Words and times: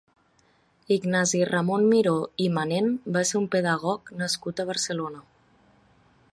Ignasi 0.95 1.41
Ramon 1.49 1.85
Miró 1.91 2.15
i 2.45 2.49
Manent 2.57 2.89
va 3.19 3.25
ser 3.33 3.37
un 3.43 3.47
pedagog 3.57 4.13
nascut 4.23 4.63
a 4.65 4.69
Barcelona. 4.71 5.23